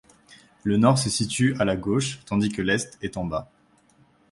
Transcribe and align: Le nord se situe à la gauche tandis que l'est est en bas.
Le 0.63 0.77
nord 0.77 0.97
se 0.97 1.11
situe 1.11 1.55
à 1.59 1.63
la 1.63 1.75
gauche 1.75 2.21
tandis 2.25 2.49
que 2.49 2.63
l'est 2.63 2.97
est 3.03 3.17
en 3.17 3.23
bas. 3.23 3.51